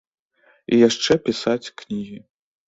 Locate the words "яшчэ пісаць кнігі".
0.87-2.19